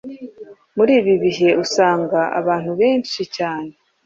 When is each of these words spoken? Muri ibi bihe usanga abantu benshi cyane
Muri 0.75 0.91
ibi 0.99 1.13
bihe 1.23 1.49
usanga 1.63 2.19
abantu 2.39 2.71
benshi 2.79 3.21
cyane 3.35 3.71